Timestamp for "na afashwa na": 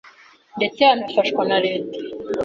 0.97-1.57